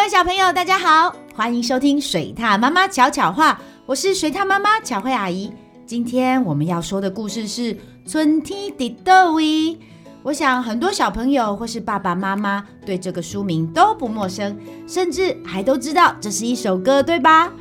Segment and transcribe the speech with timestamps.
[0.00, 5.52] 各位小朋友，大家好，欢迎收听水獭妈妈巧巧话，我是水獭妈妈巧慧阿姨。
[5.84, 7.74] 今天我们要说的故事是
[8.06, 9.44] 《春天在佗位》。
[10.22, 17.52] 我想很多小朋友或是爸爸妈妈对这个书名都不陌生，甚至还都知道这是一首歌，对吧？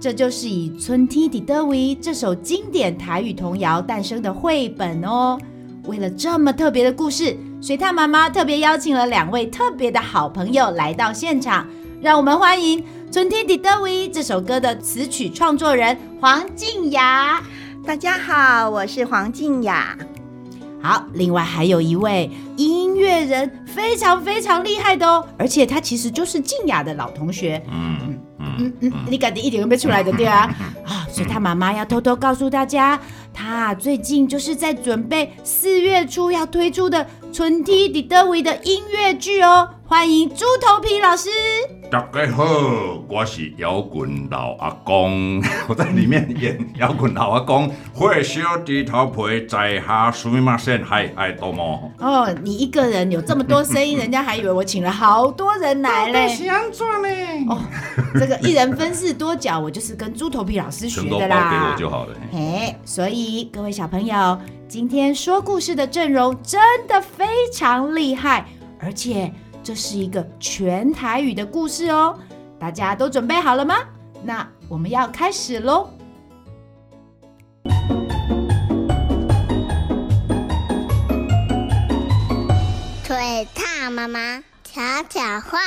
[0.00, 5.38] 这就是以《春天在佗位》这首经典台语童谣诞生的绘本哦。
[5.84, 11.64] 为了这么特别的故事，水獭妈妈特别邀请了两位特别的好朋友来到现场。
[12.04, 17.42] 让我们欢迎《春天的德维》这首歌的词曲创作人黄静雅。
[17.82, 19.96] 大家好，我是黄静雅。
[20.82, 27.62] 好，另外还有一位音乐人，非常非常厉害的哦，而且他其实就是静雅的老同学。
[27.72, 28.18] 嗯
[28.58, 30.54] 嗯嗯，你感觉一点都没出来的对啊？
[30.84, 33.00] 啊，所以他妈妈要偷偷告诉大家，
[33.32, 39.70] 他最近就是在准备四月初要推出的《春天的德维》的音乐剧哦。
[39.86, 41.30] 欢迎猪头皮老师。
[41.94, 42.44] 大家好，
[43.08, 47.72] 我是摇滚老阿公， 我在里面演摇滚老阿公。
[47.92, 50.82] 会烧低头皮，在下什么声？
[50.84, 51.92] 嗨嗨，多么？
[52.00, 56.26] 哦，你一个人有这么多声音，人家还以为我请了好多人来嘞。
[56.26, 57.08] 是安怎呢？
[57.48, 57.60] 哦，
[58.14, 61.48] 这个一人分饰多角，我就是跟猪头皮老师学的啦。
[61.52, 62.16] 给我就好了。
[62.32, 64.36] 嘿，所以各位小朋友，
[64.66, 68.44] 今天说故事的阵容真的非常厉害，
[68.80, 69.32] 而且。
[69.64, 72.18] 这是一个全台语的故事哦，
[72.60, 73.76] 大家都准备好了吗？
[74.22, 75.88] 那我们要开始喽！
[83.02, 85.58] 腿踏妈妈巧巧话，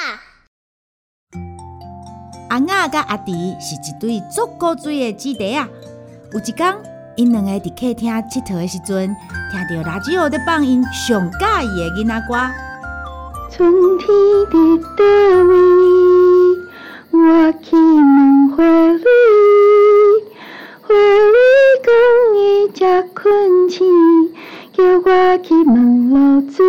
[2.49, 5.67] 阿雅跟阿弟是一对足够水的姊弟啊。
[6.33, 6.77] 有一天，
[7.15, 9.15] 因两个在客厅佚佗的时阵，
[9.51, 12.66] 听到垃圾盒在放因上喜欢的囡仔歌。
[13.49, 14.07] 春天
[14.51, 15.03] 伫倒
[15.47, 15.51] 位，
[17.11, 19.01] 我去问花蕊。
[20.83, 21.33] 花蕊
[21.85, 21.89] 讲
[22.35, 22.37] 伊
[22.75, 23.87] 食困醒，
[24.73, 26.65] 叫我去问露水。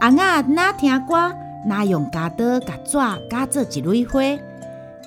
[0.00, 1.32] 阿雅哪听歌，
[1.66, 2.96] 哪用夹刀甲纸
[3.28, 4.20] 夹做一蕊花。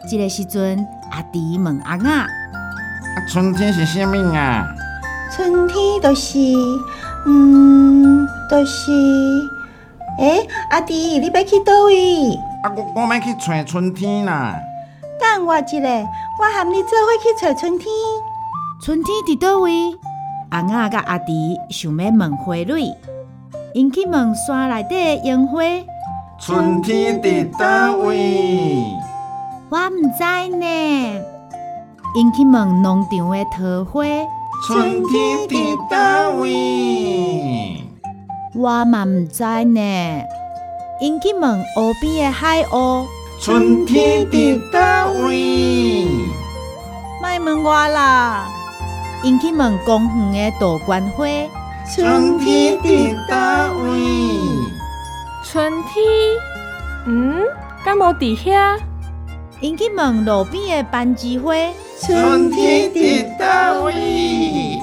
[0.09, 2.27] 这个时阵，阿弟问阿雅：啊，
[3.31, 4.67] 春天是啥物啊？
[5.35, 6.37] 春天就是，
[7.27, 8.27] 嗯。
[8.49, 8.91] 就是，
[10.17, 10.39] 哎，
[10.71, 12.33] 阿弟，你要去叨位？
[12.63, 14.57] 啊，我我要去找春天啦。
[15.19, 15.77] 等我一下，
[16.39, 17.89] 我和你做伙去找春天。
[18.81, 19.71] 春天伫叨位？
[20.49, 22.95] 阿雅甲阿弟想要问花蕊，
[23.73, 25.61] 因去问山内底的樱花。
[26.39, 28.85] 春天伫叨位？
[29.69, 30.65] 我唔知呢。
[32.15, 34.05] 因去问农场的桃花。
[34.65, 37.83] 春天伫叨位？
[38.55, 40.23] 我嘛唔知呢，
[40.99, 43.05] 因去问湖边的海鸥。
[43.39, 46.07] 春天伫叨位？
[47.21, 48.49] 莫问我啦，
[49.23, 51.25] 因去问公园的杜鹃花。
[51.95, 53.99] 春天伫叨位？
[55.43, 56.03] 春天？
[57.05, 57.43] 嗯，
[57.85, 58.79] 敢无伫遐？
[59.61, 61.53] 因去问路边的班枝花。
[61.99, 64.79] 春天伫叨位？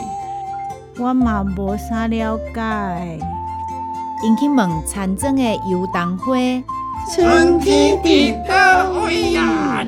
[0.99, 3.19] 我嘛无啥了解。
[4.25, 6.35] 因去问田庄的油桐花，
[7.15, 9.87] 春天伫叨位呀？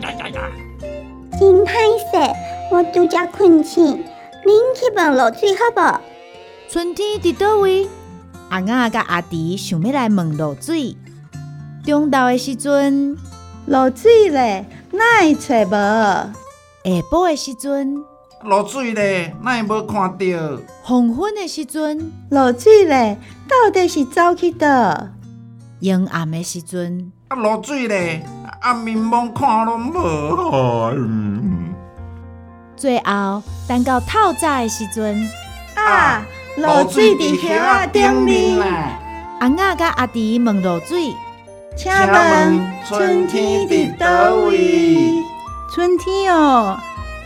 [1.39, 2.17] 真歹势，
[2.71, 4.05] 我拄则困醒，
[4.45, 6.01] 恁去问露水好无？
[6.71, 7.89] 春天伫叨位？
[8.51, 10.97] 阿雅甲阿弟想要来问露水。
[11.85, 13.17] 中昼的时阵，
[13.67, 16.46] 露水咧，哪会找无？
[16.87, 17.97] 下晡的时阵。
[18.43, 20.63] 落水咧，哪会无看到？
[20.83, 25.09] 黄昏的时阵，落水咧，到底是走去倒？
[25.81, 28.25] 阴暗的时阵，啊，落水咧，
[28.61, 30.93] 暗暝蒙看拢无。
[30.95, 31.75] 嗯、
[32.77, 35.29] 最后等到透早的时阵，
[35.75, 36.25] 啊，
[36.59, 38.59] 落水伫叶仔顶面。
[39.41, 41.13] 阿雅甲阿弟问落水，
[41.77, 45.23] 请问春天伫倒位？
[45.77, 46.75] 春天哦。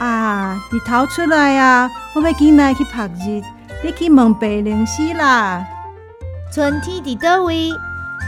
[0.00, 0.61] 啊！
[0.73, 1.88] 日头出来啊！
[2.17, 3.41] 我要紧来去曝日。
[3.85, 5.64] 你去问白灵丝啦。
[6.52, 7.70] 春天伫倒位？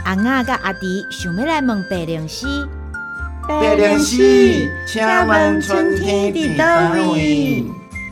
[0.05, 2.47] 阿雅甲阿弟想要来问白灵丝。
[3.49, 4.15] 白灵丝，
[4.87, 7.65] 请问春天伫叨位？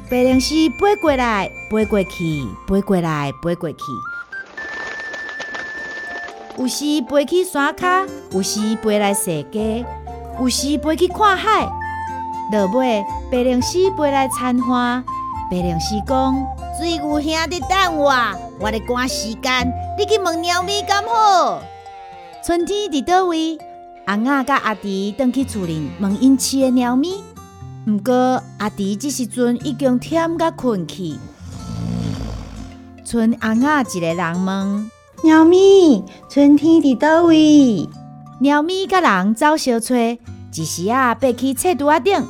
[0.10, 3.78] 白灵丝飞过来，飞过去，飞过来，飞过去。
[6.58, 9.86] 有时飞去山脚，有时飞来踅街，
[10.42, 11.70] 有时飞去看海。
[12.52, 13.02] 落尾，
[13.32, 15.02] 白灵丝飞来参花。
[15.50, 16.36] 白灵丝讲：
[16.78, 18.14] 水牛兄弟等我，
[18.60, 19.72] 我得赶时间。
[19.98, 21.62] 你去问猫咪敢好？
[22.46, 23.58] 春天伫叨位？
[24.06, 27.24] 阿雅甲阿弟登去厝里问因饲的猫咪。
[27.88, 31.18] 毋过阿弟这时阵已经忝甲困去。
[33.06, 34.92] 春阿雅一个人问：
[35.24, 37.88] 猫咪，春天伫叨位？
[38.40, 42.28] 猫咪甲人走相找，一时啊爬去册桌仔顶，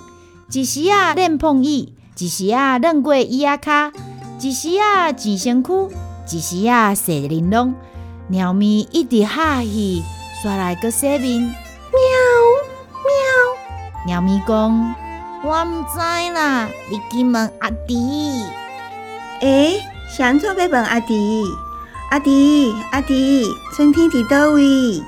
[0.53, 3.93] 一时啊练碰椅，一时啊练过椅仔骹，
[4.41, 5.89] 一时啊挤身躯，
[6.29, 7.73] 一时啊洗玲珑。
[8.27, 10.03] 猫咪一直哈气，
[10.43, 11.39] 刷来个洗面。
[11.39, 11.53] 喵
[14.05, 14.95] 喵，猫咪讲：
[15.45, 15.97] 我毋知
[16.33, 18.43] 啦，你去问阿弟。
[19.39, 21.45] 诶，谁做要问阿弟？
[22.09, 25.01] 阿弟，阿弟，春天伫叨位？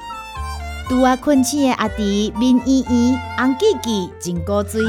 [0.87, 4.81] 拄啊困醒的阿弟，面圆圆，红记记，真古锥，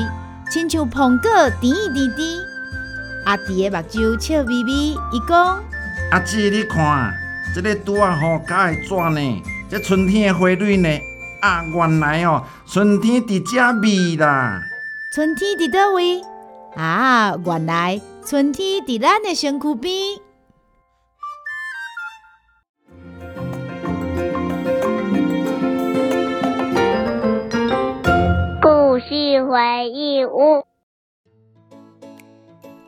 [0.55, 2.39] 亲像苹果甜甜甜。
[3.25, 5.61] 阿弟的目睭笑眯眯，伊讲：
[6.13, 7.13] 阿姊，你看，
[7.53, 9.43] 这个拄啊好加的纸呢？
[9.69, 10.89] 这春天的花蕊呢？
[11.43, 14.63] 啊，原来哦，春天伫遮味啦。
[15.13, 16.23] 春天伫倒位？
[16.77, 19.93] 啊，原来春天伫咱的身躯边。
[29.55, 30.65] 回忆屋。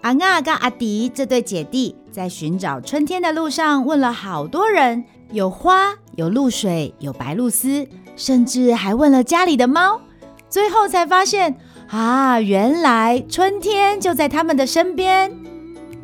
[0.01, 7.87] 阿雅跟阿迪这对姐弟在寻找春天的路上，问了好多人，有花，有露水，有白露丝，
[8.17, 10.01] 甚至还问了家里的猫。
[10.49, 11.57] 最后才发现，
[11.89, 15.33] 啊，原来春天就在他们的身边。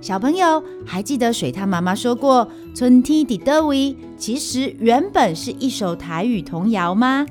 [0.01, 7.27] 小朋友还记得水獭妈妈说过“春天伫叨位”，其实原本是一首台语童谣吗？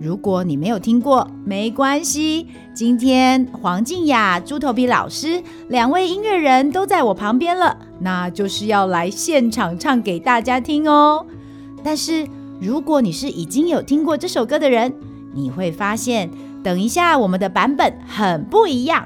[0.00, 2.46] 如果你没有听过，没关系。
[2.72, 11.26] 今天黄静雅、猪头皮老师两位音乐人都在我旁边了，那就是要来现场唱给大家听哦。
[11.82, 12.26] 但是
[12.60, 14.94] 如果你是已经有听过这首歌的人，
[15.34, 16.30] 你会发现，
[16.62, 19.04] 等一下我们的版本很不一样，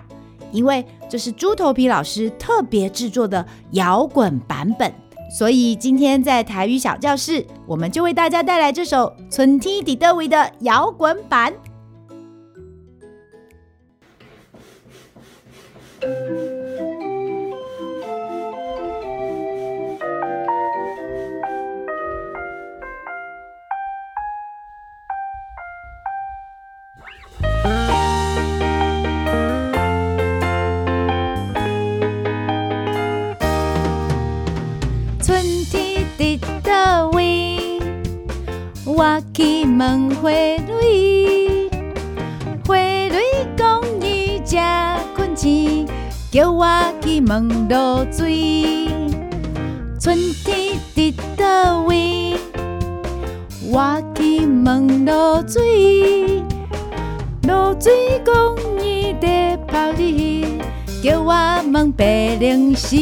[0.52, 4.92] 因为这是猪头皮老师特别制作的摇滚版本。
[5.32, 11.54] 所以今天在台语小教室，我们就为大家带来这首《春天伫叨位》的摇滚版。
[39.82, 41.68] 问花蕊，
[42.68, 43.18] 花蕊
[43.56, 44.56] 讲伊食
[45.12, 45.88] 困醒，
[46.30, 46.64] 叫我
[47.00, 48.86] 去问露水。
[49.98, 52.36] 春天伫叨位？
[53.72, 56.44] 我去问露水，
[57.48, 58.34] 露水讲
[58.80, 60.44] 伊在泡日，
[61.02, 61.34] 叫我
[61.72, 62.96] 问白龙丝。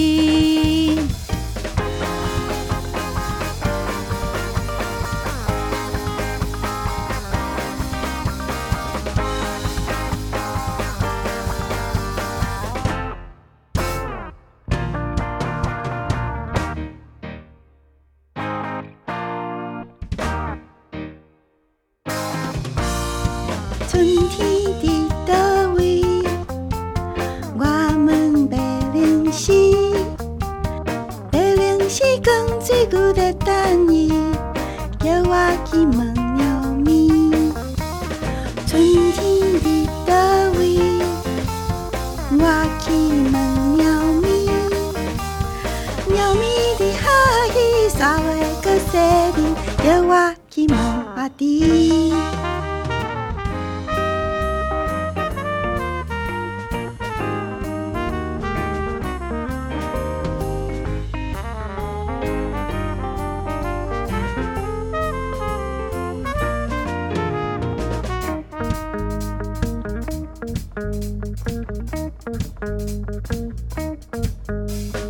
[48.63, 48.97] 三月阁洗
[49.41, 50.79] 面，叫我去问
[51.17, 52.13] 阿弟。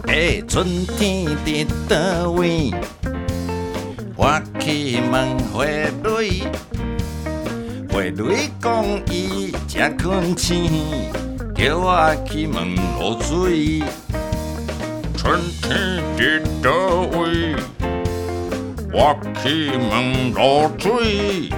[0.06, 2.72] 哎，春天伫叨位？
[4.22, 5.64] 我去问花
[6.04, 6.42] 蕊，
[7.88, 10.70] 花蕊讲伊正困醒，
[11.56, 13.82] 叫我去问露水。
[15.16, 16.68] 春天伫叨
[17.18, 17.56] 位？
[18.92, 21.48] 我去问露水，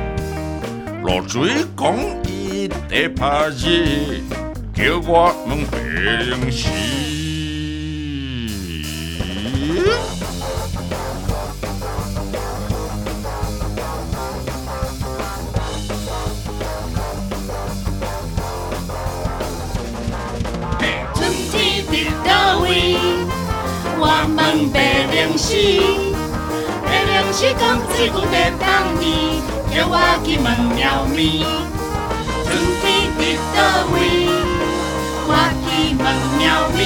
[1.02, 4.22] 露水讲伊在拍日，
[4.72, 5.80] 叫我问白
[22.24, 22.70] 龙丝。
[24.34, 24.76] 问白
[25.10, 25.50] 灵时，
[26.84, 28.64] 白灵时讲水牛在等
[29.00, 29.40] 你，
[29.74, 30.80] 叫我去问猫
[31.14, 31.44] 咪，
[32.44, 32.48] 春
[32.80, 32.84] 天
[33.18, 33.20] 伫
[33.54, 33.58] 倒
[33.92, 33.94] 位？
[35.28, 35.30] 我
[35.62, 35.66] 去
[35.98, 36.04] 问
[36.38, 36.40] 猫
[36.76, 36.80] 咪，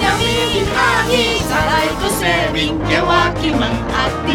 [0.00, 0.22] 猫咪
[0.54, 0.76] 一哈
[1.08, 1.10] 气，
[1.48, 2.20] 再来个生
[2.52, 3.08] 命，叫我
[3.40, 4.28] 去问阿弟。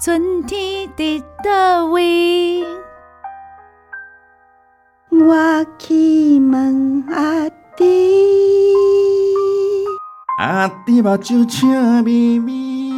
[0.00, 2.83] 春天伫倒位？
[5.26, 7.82] 我去问阿弟，
[10.38, 11.66] 阿弟目睭笑
[12.02, 12.92] 眯眯。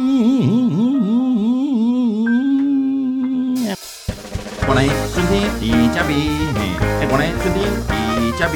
[4.67, 5.63] 我来春天伫
[5.95, 6.19] 这边，
[6.53, 6.59] 嘿，
[6.99, 7.57] 原来春天
[7.87, 7.91] 伫
[8.37, 8.55] 这边，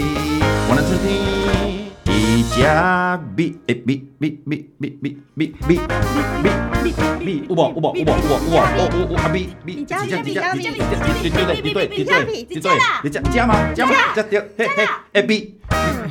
[0.68, 1.21] 原来春天。
[2.52, 3.88] 伫这边，诶，边
[4.20, 5.80] 边边边边边边
[6.44, 6.46] 边
[7.24, 12.70] 边，有无有无有无有无有有有阿边边，伫这伫这伫这伫对对对对对对对，
[13.04, 13.52] 你这这吗？
[13.74, 13.92] 这吗？
[14.14, 15.48] 这对，嘿嘿，诶边，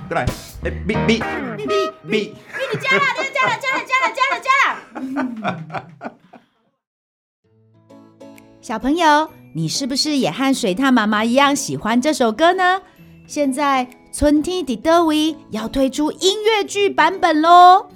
[0.08, 0.24] 过来，
[0.64, 1.20] 诶边边
[1.58, 1.68] 边
[2.08, 2.32] 边，你
[2.80, 4.48] 加了，你加了，加了，加了，加了，加
[5.44, 6.12] 了。
[8.62, 12.80] 小朋友，你是不是也和水獭妈妈一样喜欢这首歌呢？
[13.26, 17.86] 现在春天伫倒位要推出音乐剧版本喽！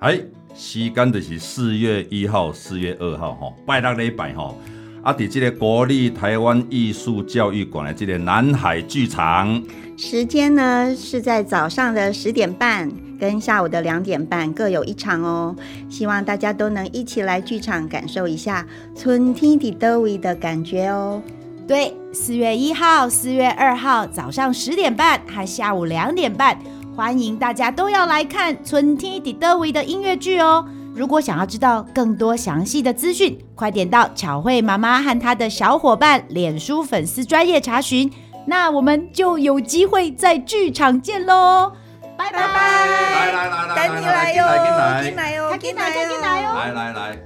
[0.00, 0.20] 哎，
[0.54, 4.58] 时间就是四月一号、四月二号，吼，拜六礼拜吼，
[5.02, 9.62] 啊，伫这个国立台湾艺术教育馆的这个南海剧场。
[9.96, 12.90] 时间呢是在早上的十点半
[13.20, 15.54] 跟下午的两点半各有一场哦，
[15.88, 18.66] 希望大家都能一起来剧场感受一下
[18.96, 21.22] 春天的德维的感觉哦。
[21.68, 26.58] 对，四月一号、四月二号早上十点半和下午两点半，
[26.94, 30.62] 欢迎大家都要来看春天的德维的音乐剧哦。
[30.94, 38.12] 如果想要知道更多详细的资讯，快点到巧慧妈妈和她的小伙伴脸书粉丝专业查询。
[38.46, 41.72] 那我们就有机会在剧场见喽，
[42.18, 42.42] 拜拜！
[42.42, 46.54] 来来来来，等你来哟，进来哟，进来进来哟！
[46.54, 47.18] 来来来，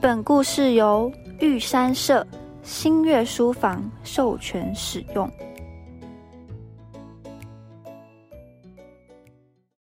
[0.00, 1.10] 本故事由
[1.40, 2.24] 玉山社
[2.70, 5.26] 新月书房授权使用。